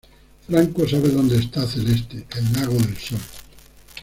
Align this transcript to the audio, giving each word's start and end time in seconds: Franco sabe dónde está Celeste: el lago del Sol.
Franco 0.47 0.87
sabe 0.89 1.09
dónde 1.09 1.37
está 1.37 1.67
Celeste: 1.67 2.25
el 2.35 2.53
lago 2.53 2.73
del 2.73 2.97
Sol. 2.97 3.19